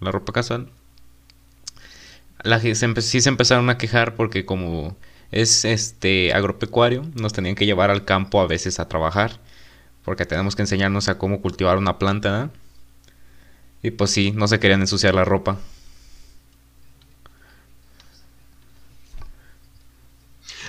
[0.00, 0.68] la ropa casual,
[2.42, 4.94] la, ge- se empe- sí se empezaron a quejar porque como
[5.32, 9.40] es este agropecuario, nos tenían que llevar al campo a veces a trabajar
[10.04, 12.50] porque tenemos que enseñarnos a cómo cultivar una planta, ¿verdad?
[13.82, 15.58] Y pues sí, no se querían ensuciar la ropa.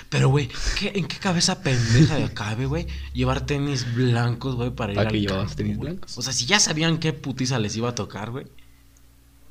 [0.08, 2.86] Pero, güey, ¿qué- ¿en qué cabeza pendeja cabe, güey?
[3.12, 6.16] Llevar tenis blancos, güey, para ir ¿Para al qué llevabas campo, tenis blancos?
[6.16, 8.46] O sea, si ya sabían qué putiza les iba a tocar, güey.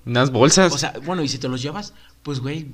[0.06, 0.74] Unas bolsas.
[0.74, 1.94] O sea, bueno, y si te los llevas,
[2.24, 2.72] pues, güey,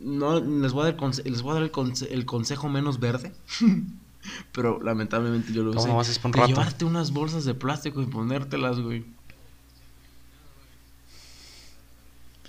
[0.00, 2.98] no les voy a dar, conse- les voy a dar el, conse- el consejo menos
[2.98, 3.32] verde.
[4.52, 5.88] Pero lamentablemente yo lo ¿Cómo usé.
[5.90, 6.08] no vas
[6.42, 9.04] a llevarte unas bolsas de plástico y ponértelas, güey.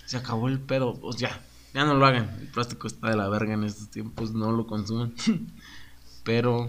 [0.10, 0.96] Se acabó el pedo.
[0.96, 1.40] Pues ya,
[1.74, 2.36] ya no lo hagan.
[2.42, 5.14] El plástico está de la verga en estos tiempos, no lo consuman.
[6.24, 6.68] Pero,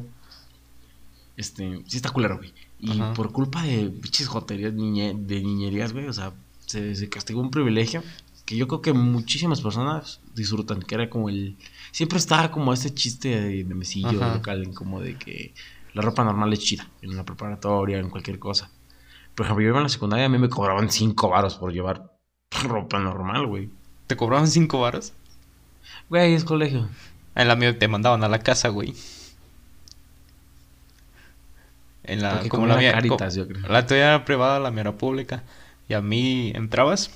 [1.36, 2.52] este, sí está culero, güey.
[2.78, 3.14] Y Ajá.
[3.14, 6.32] por culpa de biches joterías niñe- de niñerías, güey, o sea,
[6.66, 8.02] se, se castigó un privilegio
[8.46, 11.56] que yo creo que muchísimas personas disfrutan, que era como el...
[11.92, 14.34] Siempre estaba como ese chiste de, de mesillo Ajá.
[14.34, 15.54] local, como de que
[15.94, 18.70] la ropa normal es chida, en una preparatoria, en cualquier cosa.
[19.34, 22.10] Por ejemplo, yo iba en la secundaria, a mí me cobraban 5 varos por llevar
[22.64, 23.70] ropa normal, güey.
[24.06, 25.12] ¿Te cobraban cinco varos?
[26.08, 26.88] Güey, es colegio.
[27.34, 28.94] En la mía te mandaban a la casa, güey.
[32.04, 33.68] En la, Porque como la mía, Cáritas, co- yo creo.
[33.68, 35.42] la tuya era privada, la mía era pública.
[35.88, 37.10] Y a mí entrabas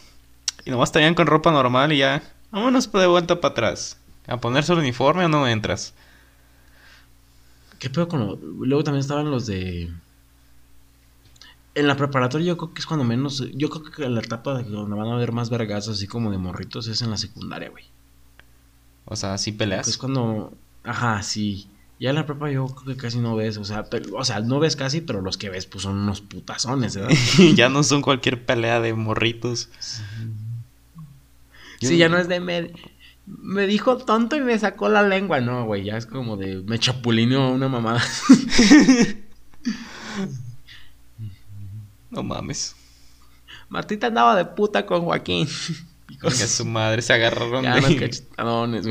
[0.64, 3.98] y nomás te con ropa normal y ya, vámonos de vuelta para atrás.
[4.26, 5.94] A ponerse el uniforme o no entras.
[7.78, 8.36] ¿Qué pedo con lo...
[8.36, 9.90] Luego también estaban los de...
[11.74, 13.42] En la preparatoria yo creo que es cuando menos...
[13.54, 16.38] Yo creo que la etapa de donde van a haber más vergazos así como de
[16.38, 17.84] morritos es en la secundaria, güey.
[19.06, 19.96] O sea, sí Que es peleas.
[19.98, 20.52] cuando...
[20.84, 21.66] Ajá, sí.
[21.98, 24.40] Ya en la prepa yo creo que casi no ves, o sea, pero- o sea,
[24.40, 27.10] no ves casi, pero los que ves pues son unos putazones, ¿verdad?
[27.54, 29.68] ya no son cualquier pelea de morritos.
[31.80, 32.72] Yo- Sí, ya no es de me,
[33.26, 36.78] me dijo tonto y me sacó la lengua, no, güey, ya es como de me
[36.78, 38.02] chapulineó una mamada.
[42.14, 42.76] No mames.
[43.68, 45.48] Martita andaba de puta con Joaquín.
[46.22, 47.96] Y su madre se agarraron Ya, de...
[47.96, 48.86] cachetadones,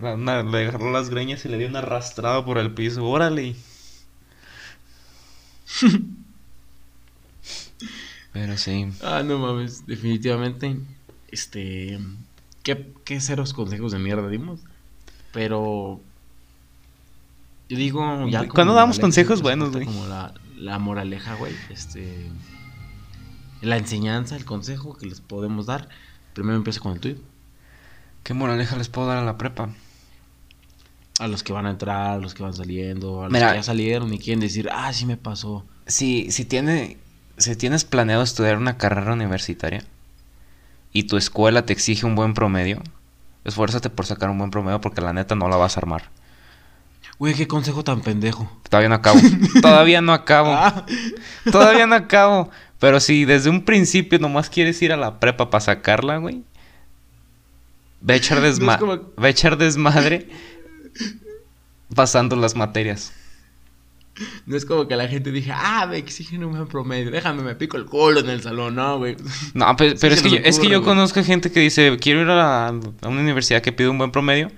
[0.00, 3.04] le agarró las greñas y le dio una arrastrada por el piso.
[3.04, 3.56] Órale.
[8.32, 8.88] Pero sí.
[9.02, 10.78] Ah, no mames, definitivamente.
[11.28, 11.98] Este.
[12.62, 14.60] ¿Qué, qué ceros consejos de mierda dimos?
[15.32, 16.00] Pero.
[17.68, 18.48] Yo digo, ya.
[18.48, 19.84] Cuando damos consejos buenos, güey.
[19.84, 21.54] Como la, la moraleja, güey.
[21.70, 22.30] Este.
[23.60, 25.88] La enseñanza, el consejo que les podemos dar.
[26.34, 27.16] Primero empieza con el tuyo.
[28.22, 29.70] ¿Qué moraleja les puedo dar a la prepa?
[31.18, 33.50] A los que van a entrar, a los que van saliendo, a los Mira.
[33.50, 35.64] que ya salieron y quieren decir, ah, sí me pasó.
[35.86, 36.96] Si, si, tiene,
[37.36, 39.84] si tienes planeado estudiar una carrera universitaria
[40.92, 42.82] y tu escuela te exige un buen promedio,
[43.44, 46.10] esfuérzate por sacar un buen promedio porque la neta no la vas a armar.
[47.22, 48.50] Güey, qué consejo tan pendejo.
[48.68, 49.20] Todavía no acabo.
[49.62, 50.50] Todavía no acabo.
[50.56, 50.84] Ah,
[51.52, 52.50] Todavía no acabo.
[52.80, 56.42] Pero si desde un principio nomás quieres ir a la prepa para sacarla, güey.
[58.00, 60.28] Ve a echar, No es desma- como- ve a echar desmadre
[61.94, 63.12] pasando las materias.
[64.44, 67.54] no es como que la gente dije, ah, me exigen un buen promedio, déjame, me
[67.54, 69.16] pico el culo en el salón, no, güey.
[69.54, 72.22] No, pe- pero, es, que yo, es que ocurre, yo conozco gente que dice, quiero
[72.22, 74.50] ir a, la- a una universidad que pide un buen promedio,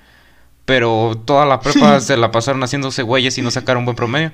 [0.64, 4.32] pero toda la prepa se la pasaron haciéndose güeyes y no sacaron un buen promedio.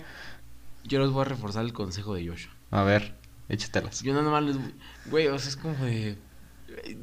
[0.85, 2.53] Yo les voy a reforzar el consejo de Joshua.
[2.71, 3.15] A ver,
[3.49, 4.03] échatelas.
[4.03, 4.57] Yo no nomás les...
[5.07, 6.17] Güey, o sea, es como de...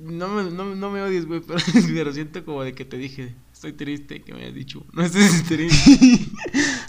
[0.02, 1.60] No me, no, no me odies, güey, pero,
[1.94, 5.44] pero siento como de que te dije, estoy triste, que me hayas dicho, no estés
[5.48, 6.30] triste.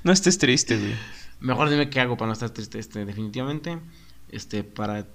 [0.05, 0.95] No estés triste, güey.
[1.41, 3.79] Mejor dime qué hago para no estar triste, este, definitivamente,
[4.31, 5.07] este, para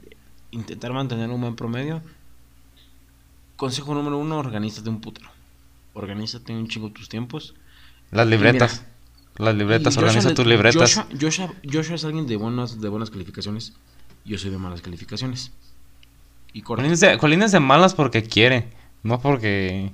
[0.51, 2.01] intentar mantener un buen promedio.
[3.55, 5.32] Consejo número uno, organízate un putero.
[5.93, 7.56] Organízate un chingo tus tiempos.
[8.12, 8.86] Las libretas.
[9.38, 10.95] Las libretas, Joshua organiza tus libretas.
[10.95, 13.73] Joshua, Joshua- Joshua es alguien de buenas, de buenas calificaciones.
[14.25, 15.51] Yo soy de malas calificaciones.
[16.53, 16.62] Y.
[16.62, 18.69] Colín es, de, Colín es de malas porque quiere,
[19.01, 19.91] no porque...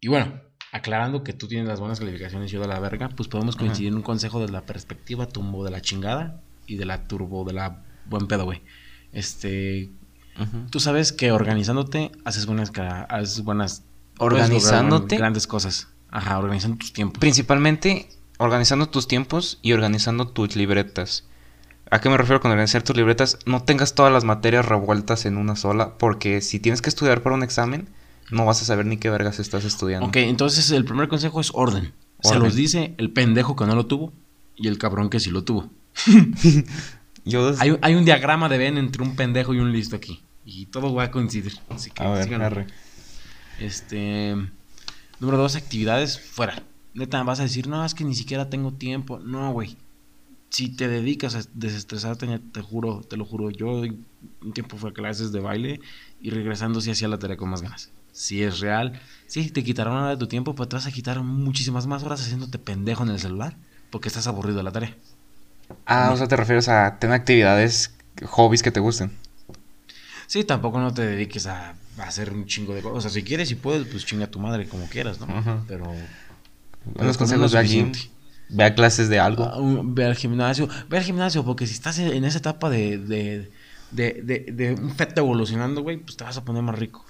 [0.00, 0.40] Y bueno,
[0.72, 3.64] aclarando que tú tienes las buenas calificaciones y yo de la verga, pues podemos Ajá.
[3.64, 7.44] coincidir en un consejo de la perspectiva tumbo de la chingada y de la turbo
[7.44, 8.60] de la buen pedo, güey.
[9.12, 9.90] Este,
[10.70, 12.72] tú sabes que organizándote haces buenas,
[13.08, 13.84] haces buenas
[14.18, 15.16] Organizándote.
[15.16, 15.88] grandes cosas.
[16.10, 17.18] Ajá, organizando tus tiempos.
[17.20, 21.24] Principalmente organizando tus tiempos y organizando tus libretas.
[21.90, 23.38] ¿A qué me refiero con organizar tus libretas?
[23.46, 27.36] No tengas todas las materias revueltas en una sola, porque si tienes que estudiar para
[27.36, 27.88] un examen,
[28.30, 30.06] no vas a saber ni qué vergas estás estudiando.
[30.08, 31.92] Ok, entonces el primer consejo es orden.
[32.22, 34.12] Se los dice el pendejo que no lo tuvo
[34.56, 35.70] y el cabrón que sí lo tuvo.
[37.24, 40.22] Yo des- Hay, hay un diagrama de Venn entre un pendejo y un listo aquí.
[40.44, 41.58] Y todo va a coincidir.
[41.68, 42.66] Así que A ver.
[43.60, 44.34] Este.
[45.18, 46.62] Número dos, actividades fuera.
[46.94, 49.18] Neta, vas a decir, no, es que ni siquiera tengo tiempo.
[49.18, 49.76] No, güey.
[50.50, 54.92] Si te dedicas a desestresarte, te juro, te lo juro, yo un tiempo fue a
[54.92, 55.80] clases de baile
[56.20, 57.90] y regresando sí hacía la tarea con más ganas.
[58.12, 60.92] Si es real, sí, te quitará una hora de tu tiempo, pero te vas a
[60.92, 63.56] quitar muchísimas más horas haciéndote pendejo en el celular
[63.90, 64.96] porque estás aburrido de la tarea.
[65.84, 69.12] Ah, o sea, te refieres a tener actividades, hobbies que te gusten.
[70.26, 72.96] Sí, tampoco no te dediques a, a hacer un chingo de cosas.
[72.98, 75.26] O sea, si quieres y puedes, pues chinga a tu madre como quieras, ¿no?
[75.36, 75.62] Ajá.
[75.68, 75.84] Pero
[76.96, 78.16] con consejos, lo ve al gym, suficiente.
[78.48, 79.44] ve a clases de algo.
[79.56, 80.68] Un- ve al gimnasio.
[80.88, 83.50] Ve al gimnasio, porque si estás en esa etapa de, de,
[83.92, 87.04] de, de, de un feto evolucionando, güey, pues te vas a poner más rico.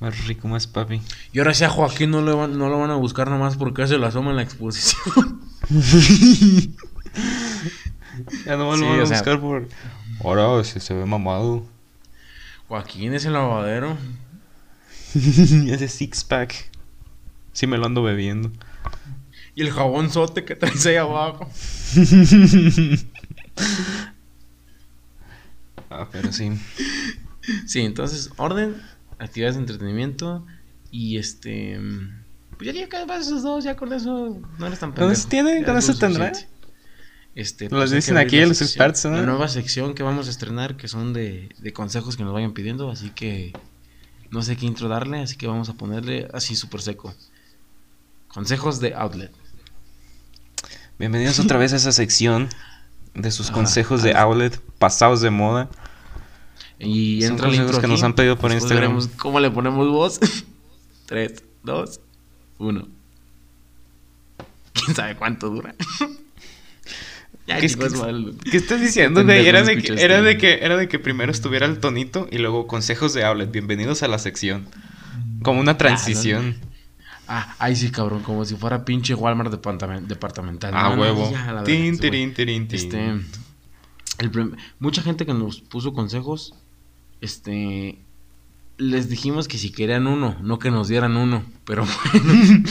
[0.00, 1.00] Más rico, más papi.
[1.32, 3.86] Y ahora sí a Joaquín no, le van, no lo van a buscar nomás porque
[3.86, 5.40] se lo asoma en la exposición.
[8.46, 9.68] Ya no Sí, lo van a sea- buscar por...
[10.24, 11.66] Ahora se, se ve mamado.
[12.68, 13.96] Joaquín es el lavadero.
[15.14, 16.70] Ese six pack.
[17.52, 18.50] Sí me lo ando bebiendo.
[19.54, 21.48] Y el jabón sote que traes ahí abajo.
[25.90, 26.50] Ah, pero sí.
[27.66, 28.80] Sí, entonces, orden,
[29.18, 30.46] actividades de entretenimiento
[30.90, 31.78] y este.
[32.56, 35.12] Pues ya digo que vas esos dos, ya con eso no eres tan Con pendejo.
[35.20, 36.32] eso tiene, Ya con es eso tendrá.
[37.34, 39.16] Este, Nos que dicen aquí los sección- expertos, ¿no?
[39.16, 42.52] La nueva sección que vamos a estrenar, que son de, de consejos que nos vayan
[42.52, 43.52] pidiendo, así que
[44.30, 47.14] no sé qué intro darle, así que vamos a ponerle así súper seco.
[48.28, 49.32] Consejos de Outlet.
[50.98, 52.48] Bienvenidos otra vez a esa sección
[53.14, 54.16] de sus Ajá, consejos de ahí.
[54.16, 55.70] outlet pasados de moda.
[56.78, 58.80] Y Son entra el consejos intro que nos han pedido por Instagram.
[58.80, 60.20] veremos ¿Cómo le ponemos voz?
[61.06, 62.00] 3, 2,
[62.58, 62.88] 1.
[64.74, 65.74] ¿Quién sabe cuánto dura?
[67.46, 68.34] ya, ¿Qué, es chicos, que- mal.
[68.50, 69.46] ¿Qué estás diciendo, güey?
[69.46, 70.38] Era no de, que, era, de güey.
[70.38, 73.50] que, era de que primero estuviera el tonito y luego consejos de outlet.
[73.50, 74.68] Bienvenidos a la sección.
[75.42, 76.56] Como una transición.
[77.28, 80.72] Ah, ay sí, cabrón, como si fuera pinche Walmart departamen- departamental.
[80.74, 81.30] Ah, No, no, huevo.
[81.32, 82.66] ya, la verdad, Tin, tirin, tin.
[82.70, 82.98] Este,
[84.18, 86.54] el mucha gente que nos puso consejos,
[87.20, 87.98] este,
[88.82, 92.64] les dijimos que si querían uno, no que nos dieran uno, pero bueno,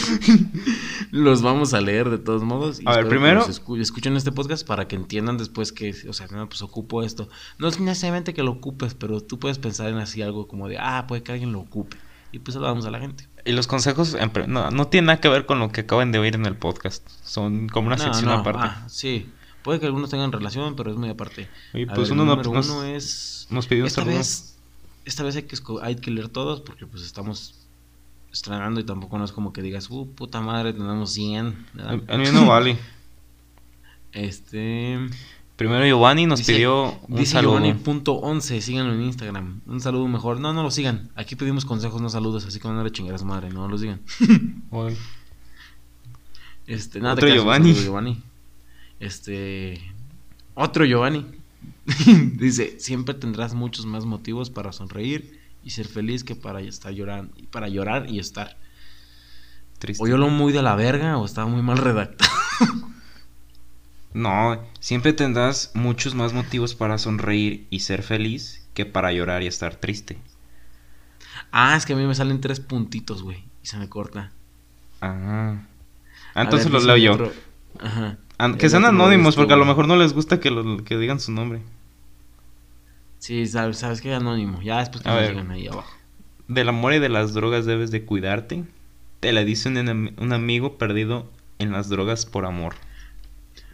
[1.11, 2.79] los vamos a leer de todos modos.
[2.79, 6.27] y A ver, primero- escu- escuchen este podcast para que entiendan después que, o sea,
[6.27, 7.29] no, pues ocupo esto.
[7.57, 10.77] No es necesariamente que lo ocupes, pero tú puedes pensar en así algo como de,
[10.79, 11.97] ah, puede que alguien lo ocupe.
[12.31, 13.27] Y pues se lo damos a la gente.
[13.43, 14.15] Y los consejos
[14.47, 17.07] no, no tienen nada que ver con lo que acaban de oír en el podcast.
[17.23, 18.61] Son como una No, sección no, aparte.
[18.63, 19.27] ah, sí.
[19.63, 21.49] Puede que algunos tengan relación, pero es muy aparte.
[21.73, 23.47] A pues ver, uno el no- número nos- uno es...
[23.49, 24.17] Nos pidió un Esta saludo.
[24.17, 24.57] vez,
[25.05, 27.55] esta vez hay que, esco- hay que leer todos porque pues estamos
[28.31, 31.65] estrenando y tampoco no es como que digas, uh, puta madre, tenemos 100.
[31.73, 31.99] ¿verdad?
[32.07, 32.77] El, mío no vale.
[34.13, 34.97] Este...
[35.55, 37.59] Primero Giovanni nos dice- pidió un dice saludo.
[37.59, 39.61] Giovanni.11, síganlo en Instagram.
[39.67, 40.39] Un saludo mejor.
[40.39, 41.11] No, no lo sigan.
[41.15, 43.77] Aquí pedimos consejos, no saludos, así que no le chingar a su madre, no lo
[43.77, 44.01] sigan.
[44.71, 44.97] Oye,
[46.65, 47.73] Este, nada, Otro un Giovanni.
[47.75, 48.23] Giovanni.
[48.99, 49.79] Este.
[50.55, 51.25] Otro Giovanni.
[52.37, 57.33] Dice: Siempre tendrás muchos más motivos para sonreír y ser feliz que para estar llorando.
[57.51, 58.57] Para llorar y estar.
[59.79, 60.03] triste.
[60.03, 62.31] O yo lo muy de la verga o estaba muy mal redactado.
[64.13, 69.47] No, siempre tendrás muchos más motivos para sonreír y ser feliz que para llorar y
[69.47, 70.17] estar triste.
[71.51, 73.45] Ah, es que a mí me salen tres puntitos, güey.
[73.63, 74.31] Y se me corta.
[75.01, 75.61] Ah.
[76.35, 77.13] Entonces ver, los leo yo.
[77.13, 77.33] otro-
[77.79, 78.17] Ajá.
[78.57, 81.31] Que sean anónimos porque a lo mejor no les gusta que, lo- que digan su
[81.31, 81.61] nombre.
[83.19, 84.61] Sí, sabes, sabes que anónimo.
[84.61, 85.31] Ya después que A nos ver.
[85.31, 85.91] digan ahí abajo.
[86.47, 88.63] Del amor y de las drogas debes de cuidarte.
[89.19, 92.73] Te la dice un, un amigo perdido en las drogas por amor.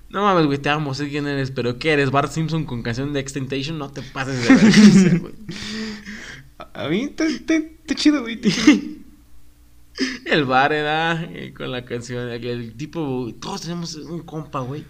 [0.10, 2.12] No mames, güey, te amo, sé quién eres, pero ¿qué eres?
[2.12, 5.34] Bart Simpson con canción de Extentation, no te pases de verga, güey.
[6.58, 8.39] A a mí te, te, te chido, güey.
[10.25, 14.86] El bar era eh, con la canción, el tipo, todos tenemos un compa, güey.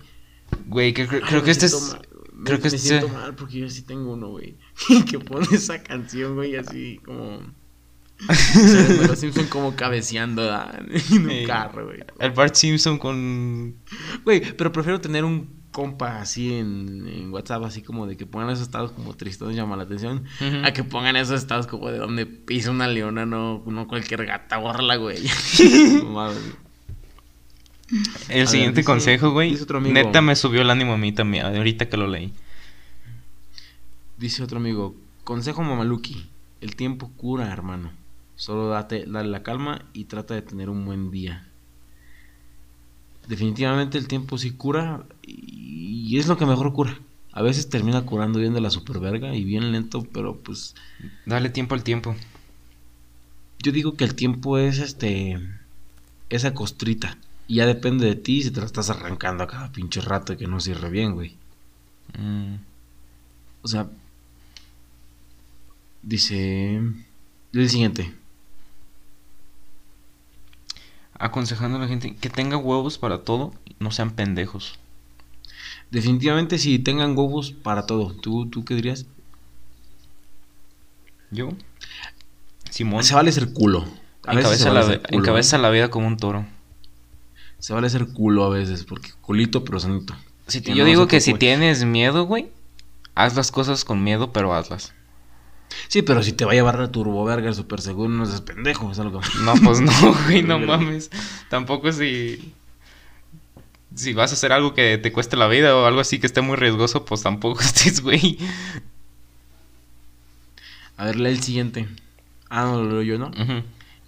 [0.66, 1.92] Güey, creo, creo que este es...
[1.94, 2.28] mal, güey.
[2.34, 4.58] Me, creo que me este- siento mal porque yo sí tengo uno, güey.
[5.10, 7.42] que pone esa canción, güey, así como...
[9.08, 10.82] Los Simpson como cabeceando ¿verdad?
[11.12, 12.00] en un carro, güey.
[12.20, 13.76] El Bart Simpson con...
[14.24, 18.50] Güey, pero prefiero tener un compa así en, en WhatsApp, así como de que pongan
[18.50, 20.24] esos estados como tristes, llama la atención,
[20.64, 24.58] a que pongan esos estados como de donde pisa una leona, no, no cualquier gata,
[24.58, 25.20] bórrala, güey.
[26.02, 26.36] Güey.
[28.30, 31.96] El siguiente dice- consejo, güey, neta me subió el ánimo a mí también, ahorita que
[31.98, 32.34] lo leí.
[34.18, 36.28] Dice otro amigo, consejo mamaluki,
[36.60, 37.92] el tiempo cura, hermano.
[38.36, 41.47] Solo date, dale la calma y trata de tener un buen día.
[43.28, 46.98] Definitivamente el tiempo sí cura y es lo que mejor cura.
[47.34, 50.76] A veces termina curando bien de la superverga y bien lento, pero pues
[51.26, 52.16] Dale tiempo al tiempo.
[53.60, 55.40] yo digo que el tiempo es este
[56.30, 60.02] esa costrita y ya depende de ti si te la estás arrancando a cada pinche
[60.02, 61.36] rato y que no sirve bien, güey.
[62.18, 62.56] Mm,
[63.62, 63.90] O sea,
[66.02, 66.82] dice
[67.54, 68.14] el siguiente.
[71.20, 74.80] Aconsejando a la gente que tenga huevos para todo, no sean pendejos.
[75.92, 78.14] Definitivamente si tengan huevos para todo.
[78.14, 79.06] ¿Tú, tú qué dirías?
[81.32, 81.50] Yo,
[82.70, 83.86] Simón, Se vale ser culo.
[84.26, 85.60] A veces se encabeza, vale la, ser vi- culo, encabeza ¿eh?
[85.60, 86.46] la vida como un toro.
[87.60, 90.16] Se vale ser culo a veces, porque culito pero sanito.
[90.48, 91.40] Si te- yo no digo que si preocupe.
[91.46, 92.50] tienes miedo, güey,
[93.16, 94.94] haz las cosas con miedo, pero hazlas.
[95.88, 98.92] Sí, pero si te va a llevar la turboverga el super seguro, no seas pendejo.
[98.92, 99.92] Es algo No, pues no,
[100.26, 101.10] güey, no mames.
[101.50, 102.54] Tampoco si.
[103.96, 106.42] Si vas a hacer algo que te cueste la vida o algo así que esté
[106.42, 108.38] muy riesgoso, pues tampoco estés, güey.
[110.98, 111.88] A ver, lee el siguiente.
[112.50, 113.32] Ah, no lo leo yo, ¿no?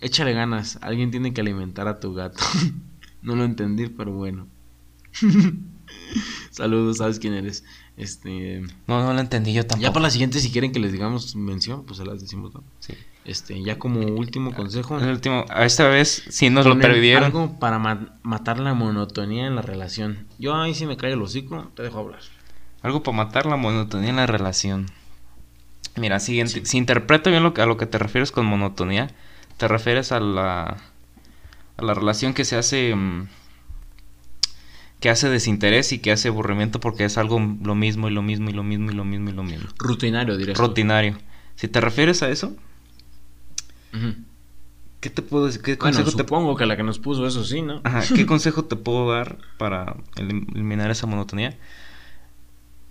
[0.02, 0.80] Échale ganas.
[0.82, 2.44] Alguien tiene que alimentar a tu gato.
[3.22, 4.48] no lo entendí, pero bueno.
[6.52, 7.64] Saludos, sabes quién eres.
[8.00, 8.62] Este.
[8.88, 9.84] No, no lo entendí yo tampoco.
[9.84, 12.64] Ya para la siguiente, si quieren que les digamos mención, pues se las decimos, ¿no?
[12.80, 12.94] Sí.
[13.26, 14.98] Este, ya como último consejo.
[15.00, 17.26] El último, a esta vez sí nos lo perdieron.
[17.26, 20.26] Algo para ma- matar la monotonía en la relación.
[20.40, 22.22] Yo ahí si me cae el hocico, te dejo hablar.
[22.82, 24.86] Algo para matar la monotonía en la relación.
[25.98, 26.66] Mira, siguiente.
[26.66, 29.12] Si interpreto bien lo que, a lo que te refieres con monotonía,
[29.58, 30.78] te refieres a la,
[31.76, 32.96] a la relación que se hace.
[32.96, 33.28] mm,
[35.00, 38.50] que hace desinterés y que hace aburrimiento porque es algo lo mismo y lo mismo
[38.50, 39.70] y lo mismo y lo mismo y lo mismo.
[39.78, 40.58] Rutinario, dirías.
[40.58, 41.18] Rutinario.
[41.56, 42.54] Si te refieres a eso.
[45.00, 45.62] ¿qué te puedo decir?
[45.62, 47.82] ¿Qué Bueno, consejo te supongo que la que nos puso eso sí, ¿no?
[47.84, 51.58] Ajá, ¿qué consejo te puedo dar para elim- eliminar esa monotonía?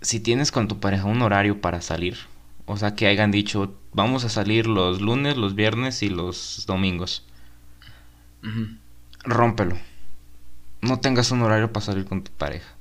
[0.01, 2.17] Si tienes con tu pareja un horario para salir,
[2.65, 7.25] o sea, que hayan dicho, vamos a salir los lunes, los viernes y los domingos,
[8.43, 8.67] Ujú.
[9.23, 9.77] rómpelo.
[10.81, 12.75] No tengas un horario para salir con tu pareja.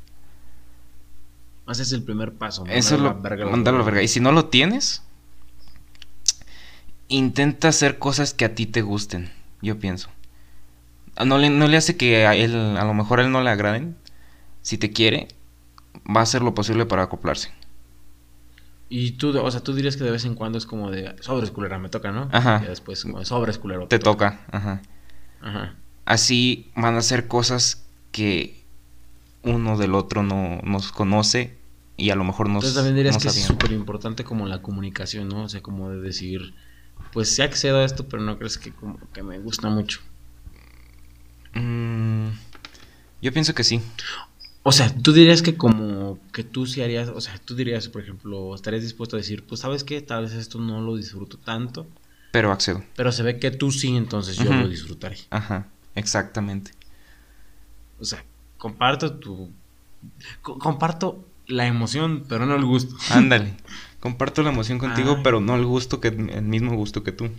[1.69, 2.65] Ese es el primer paso.
[2.67, 3.05] Eso lo...
[3.05, 4.03] la verga la verga.
[4.03, 5.03] Y si no lo tienes,
[7.09, 9.31] intenta hacer cosas que a ti te gusten,
[9.61, 10.09] yo pienso.
[11.17, 13.43] Ah, No le, no le hace que a él, a lo mejor a él no
[13.43, 13.97] le agraden.
[14.63, 15.29] Si te quiere,
[16.05, 17.53] va a hacer lo posible para acoplarse.
[18.91, 21.51] Y tú, o sea, tú dirías que de vez en cuando es como de sobres
[21.51, 22.29] culera, me toca, ¿no?
[22.33, 22.63] Ajá.
[22.65, 23.87] Y después como sobres culero.
[23.87, 24.81] Te toca, ajá.
[25.43, 25.75] Ajá.
[26.07, 28.65] Así van a ser cosas que
[29.43, 31.57] uno del otro no nos conoce
[31.97, 34.63] y a lo mejor nos Entonces también dirías no que es súper importante como la
[34.63, 35.45] comunicación, ¿no?
[35.45, 36.55] O sea, como de decir,
[37.13, 40.01] pues sí accedo a esto, pero no crees que como que me gusta mucho.
[41.55, 42.29] Mm,
[43.21, 43.81] yo pienso que sí.
[44.63, 48.03] O sea, tú dirías que como que tú sí harías, o sea, tú dirías, por
[48.03, 51.87] ejemplo, estarías dispuesto a decir, pues sabes qué, tal vez esto no lo disfruto tanto,
[52.33, 52.85] Pero accedo.
[52.95, 55.17] pero se ve que tú sí, entonces yo lo disfrutaré.
[55.31, 56.73] Ajá, exactamente.
[58.01, 58.25] O sea,
[58.59, 59.51] comparto tu...
[60.43, 62.97] co- comparto la emoción, pero no el gusto.
[63.11, 63.55] Ándale.
[64.01, 65.21] Comparto la emoción contigo, Ay.
[65.25, 67.31] pero no el gusto que el mismo gusto que tú.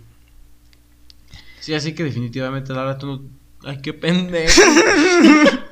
[1.60, 3.22] Sí, así que definitivamente, Lara, tú no...
[3.68, 4.60] Ay, qué pendejo.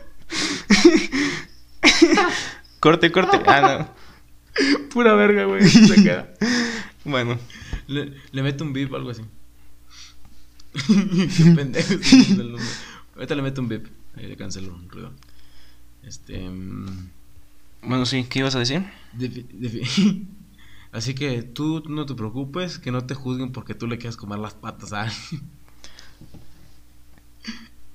[2.80, 3.40] Corte, corte.
[3.46, 3.92] Ah,
[4.92, 5.66] Pura verga, güey.
[5.68, 6.32] Se queda.
[6.40, 7.10] no.
[7.10, 7.38] Bueno,
[7.86, 9.22] Le, le meto un beep o algo así.
[10.86, 11.94] Qué pendejo.
[12.36, 12.64] no, no, no.
[13.16, 13.86] Ahorita le meto un beep.
[14.36, 15.12] Cancelo un ruido.
[16.02, 16.48] Este...
[16.48, 17.10] mm,
[17.82, 18.84] bueno, sí, ¿qué ibas a decir?
[20.92, 24.38] Así que tú no te preocupes, que no te juzguen porque tú le quieras comer
[24.38, 25.42] las patas a alguien.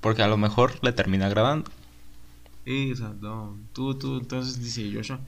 [0.00, 1.70] Porque a lo mejor le termina agradando.
[2.66, 3.56] Sí, o sea, no.
[3.72, 5.18] Tú, tú, entonces dice Joshua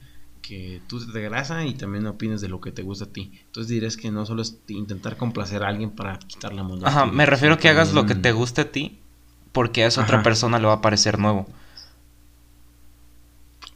[0.47, 3.31] que tú te grasa y también opinas de lo que te gusta a ti.
[3.47, 6.89] Entonces dirías que no solo es intentar complacer a alguien para quitar la monotonía.
[6.89, 8.99] Ajá, me refiero a que hagas lo que te guste a ti,
[9.51, 11.47] porque a esa otra persona le va a parecer nuevo.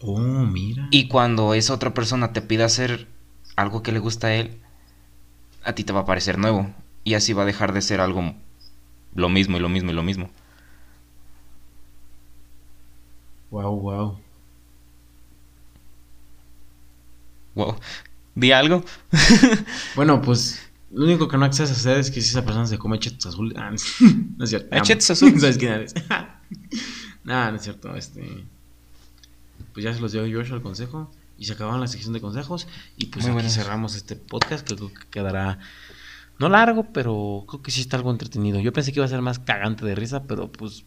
[0.02, 0.88] Oh, mira.
[0.92, 3.08] Y cuando esa otra persona te pida hacer
[3.56, 4.60] algo que le gusta a él,
[5.64, 6.70] a ti te va a parecer nuevo.
[7.04, 8.34] Y así va a dejar de ser algo
[9.14, 10.30] lo mismo y lo mismo y lo mismo.
[13.52, 14.18] Wow, wow.
[17.56, 17.76] Wow.
[18.36, 18.84] ¿Di algo?
[19.96, 22.78] Bueno, pues lo único que no accedes a hacer es que si esa persona se
[22.78, 23.58] come chetos azules.
[23.58, 24.76] Ah, no es cierto.
[24.82, 25.42] ¿Chetos azules?
[25.42, 25.94] ¿Sabes quién eres?
[27.24, 27.96] Nada, no es cierto.
[27.96, 28.46] Este.
[29.74, 31.12] Pues ya se los dio Joshua el consejo.
[31.38, 32.68] Y se acabaron la sección de consejos.
[32.98, 33.54] Y pues Muy aquí buenas.
[33.54, 35.60] cerramos este podcast que creo que quedará.
[36.40, 38.60] No largo, pero creo que sí está algo entretenido.
[38.60, 40.84] Yo pensé que iba a ser más cagante de risa, pero pues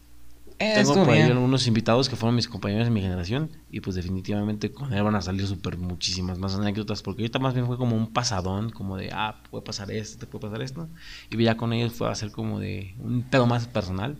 [0.57, 4.71] tengo por ahí algunos invitados que fueron mis compañeros de mi generación y pues definitivamente
[4.71, 7.95] con él van a salir súper muchísimas más anécdotas porque ahorita más bien fue como
[7.95, 10.87] un pasadón, como de, ah, puede pasar esto, te puede pasar esto.
[11.29, 14.17] Y ya con ellos fue a ser como de un pedo más personal.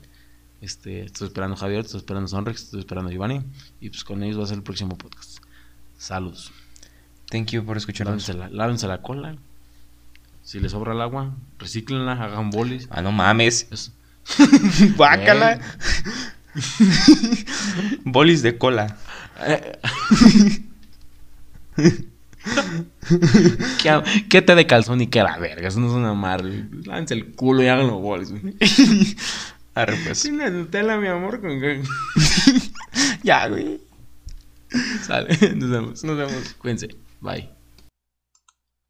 [0.61, 3.41] Este, estoy esperando a Javier, estoy esperando Sonrex, estoy esperando a Giovanni
[3.79, 5.37] y pues con ellos va a ser el próximo podcast.
[5.97, 6.51] Saludos.
[7.29, 8.27] Thank you por escucharnos.
[8.27, 9.37] Lávense la, lávense la cola.
[10.43, 12.87] Si les sobra el agua, recíclenla, hagan bolis.
[12.91, 13.67] Ah, no mames.
[13.71, 13.91] Es-
[14.97, 15.59] Guácala.
[18.03, 18.97] Bolis de cola.
[23.81, 25.67] ¿Qué, qué te de calzón y qué la verga?
[25.67, 26.65] Eso no es una madre.
[26.85, 28.31] Lávense el culo y háganlo bolis.
[28.31, 28.55] güey.
[29.75, 30.19] Arre, pues.
[30.19, 31.41] Sí, una Nutella, mi amor.
[31.41, 31.59] Con...
[33.23, 33.79] Ya, güey.
[35.01, 35.37] Sale.
[35.55, 36.03] Nos vemos.
[36.03, 36.55] Nos vemos.
[36.59, 36.95] Cuídense.
[37.19, 37.54] Bye.